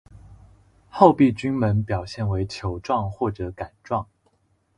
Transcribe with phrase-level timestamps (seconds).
[0.89, 4.09] 厚壁菌门表现为球状或者杆状。